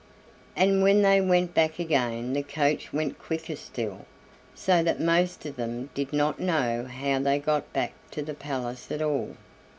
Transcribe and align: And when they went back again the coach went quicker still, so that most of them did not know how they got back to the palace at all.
And 0.55 0.81
when 0.81 1.03
they 1.03 1.21
went 1.21 1.53
back 1.53 1.77
again 1.77 2.33
the 2.33 2.41
coach 2.41 2.91
went 2.91 3.19
quicker 3.19 3.55
still, 3.55 4.07
so 4.55 4.81
that 4.81 4.99
most 4.99 5.45
of 5.45 5.57
them 5.57 5.91
did 5.93 6.11
not 6.11 6.39
know 6.39 6.85
how 6.85 7.19
they 7.19 7.37
got 7.37 7.71
back 7.71 7.93
to 8.09 8.23
the 8.23 8.33
palace 8.33 8.91
at 8.91 9.03
all. 9.03 9.35